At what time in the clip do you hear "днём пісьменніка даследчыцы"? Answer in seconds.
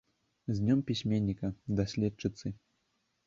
0.63-2.53